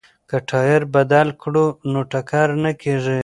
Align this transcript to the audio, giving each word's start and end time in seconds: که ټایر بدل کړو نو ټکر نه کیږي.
که 0.29 0.37
ټایر 0.49 0.81
بدل 0.95 1.27
کړو 1.41 1.65
نو 1.91 1.99
ټکر 2.11 2.47
نه 2.63 2.71
کیږي. 2.81 3.19